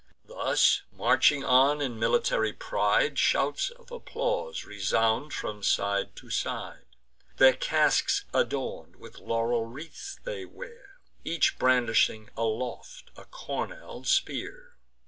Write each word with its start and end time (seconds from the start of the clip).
Thus 0.25 0.81
marching 0.91 1.43
on 1.43 1.79
in 1.79 1.99
military 1.99 2.53
pride, 2.53 3.19
Shouts 3.19 3.69
of 3.69 3.91
applause 3.91 4.65
resound 4.65 5.31
from 5.31 5.61
side 5.61 6.15
to 6.15 6.31
side. 6.31 6.87
Their 7.37 7.53
casques 7.53 8.25
adorn'd 8.33 8.95
with 8.95 9.19
laurel 9.19 9.65
wreaths 9.67 10.19
they 10.23 10.43
wear, 10.43 10.97
Each 11.23 11.59
brandishing 11.59 12.31
aloft 12.35 13.11
a 13.15 13.25
cornel 13.25 14.03
spear. 14.03 14.75